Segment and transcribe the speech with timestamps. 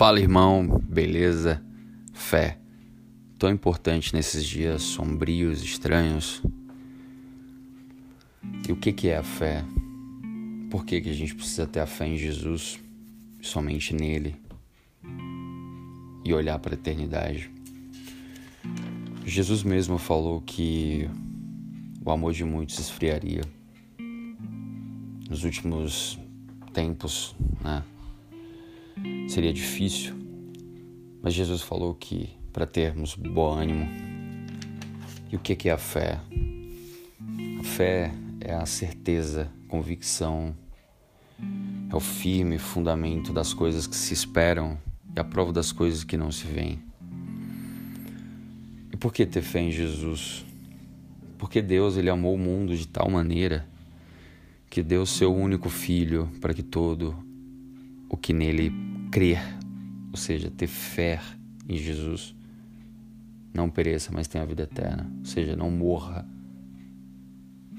[0.00, 1.62] Fala, irmão, beleza?
[2.14, 2.56] Fé.
[3.38, 6.42] Tão importante nesses dias sombrios, estranhos.
[8.66, 9.62] E o que, que é a fé?
[10.70, 12.80] Por que, que a gente precisa ter a fé em Jesus,
[13.42, 14.36] somente nele,
[16.24, 17.50] e olhar para a eternidade?
[19.26, 21.10] Jesus mesmo falou que
[22.02, 23.42] o amor de muitos esfriaria.
[25.28, 26.18] Nos últimos
[26.72, 27.84] tempos, né?
[29.28, 30.14] Seria difícil,
[31.22, 33.88] mas Jesus falou que para termos bom ânimo.
[35.30, 36.18] E o que é a fé?
[37.58, 40.56] A fé é a certeza, convicção,
[41.90, 44.78] é o firme fundamento das coisas que se esperam
[45.16, 46.82] e a prova das coisas que não se veem.
[48.92, 50.44] E por que ter fé em Jesus?
[51.38, 53.66] Porque Deus ele amou o mundo de tal maneira
[54.68, 57.16] que deu seu único filho para que todo
[58.08, 58.72] o que nele
[59.10, 59.40] crer,
[60.10, 61.20] ou seja, ter fé
[61.68, 62.34] em Jesus,
[63.52, 66.26] não pereça, mas tenha a vida eterna, ou seja, não morra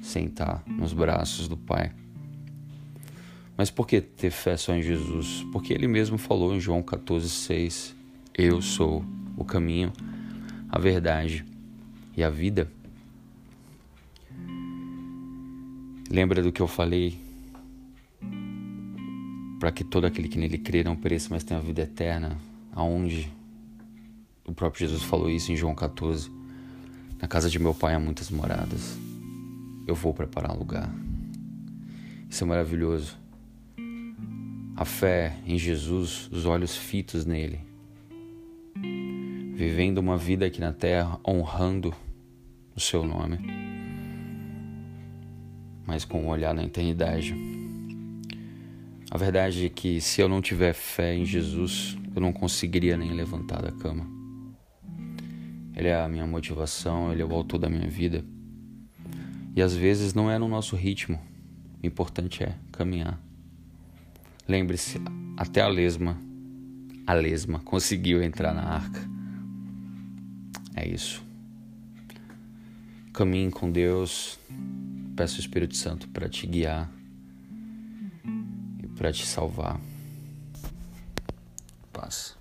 [0.01, 1.93] sem estar nos braços do Pai.
[3.55, 5.45] Mas por que ter fé só em Jesus?
[5.51, 7.93] Porque ele mesmo falou em João 14,6:
[8.35, 9.05] Eu sou
[9.37, 9.93] o caminho,
[10.69, 11.45] a verdade
[12.17, 12.71] e a vida.
[16.09, 17.19] Lembra do que eu falei
[19.61, 22.35] para que todo aquele que nele crê não pereça, mas tenha a vida eterna.
[22.71, 23.31] Aonde
[24.43, 26.31] o próprio Jesus falou isso em João 14.
[27.21, 28.97] Na casa de meu pai há muitas moradas.
[29.85, 30.91] Eu vou preparar lugar.
[32.27, 33.15] Isso é maravilhoso.
[34.75, 37.59] A fé em Jesus, os olhos fitos nele.
[39.53, 41.93] Vivendo uma vida aqui na terra, honrando
[42.75, 43.37] o seu nome,
[45.85, 47.60] mas com um olhar na eternidade.
[49.13, 53.11] A verdade é que se eu não tiver fé em Jesus, eu não conseguiria nem
[53.11, 54.07] levantar da cama.
[55.75, 58.23] Ele é a minha motivação, ele é o autor da minha vida.
[59.53, 61.19] E às vezes não é no nosso ritmo.
[61.83, 63.21] O importante é caminhar.
[64.47, 65.01] Lembre-se,
[65.35, 66.17] até a lesma,
[67.05, 69.01] a lesma conseguiu entrar na arca.
[70.73, 71.21] É isso.
[73.11, 74.39] Caminhe com Deus.
[75.17, 76.89] Peço o Espírito Santo para te guiar
[79.01, 79.79] para te salvar.
[81.91, 82.37] Paz.